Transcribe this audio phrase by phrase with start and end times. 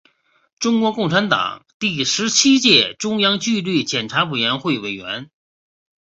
[0.57, 5.29] 中国共产党第十七届中央纪律检查委员会委员。